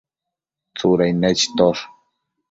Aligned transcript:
Tsudain 0.75 1.19
nechitosh 1.23 1.83